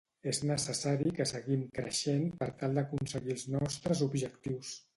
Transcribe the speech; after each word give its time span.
És 0.29 0.37
necessari 0.51 1.11
que 1.19 1.27
seguim 1.31 1.67
creixent 1.75 2.25
per 2.41 2.49
tal 2.63 2.79
d'aconseguir 2.81 3.35
els 3.37 3.47
nostres 3.57 4.05
objectius. 4.11 4.73